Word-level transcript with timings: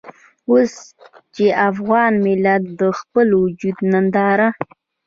اوس 0.49 0.73
چې 1.35 1.45
افغان 1.69 2.11
ملت 2.25 2.63
د 2.79 2.81
خپل 2.99 3.27
وجود 3.41 3.77
ننداره. 3.91 4.47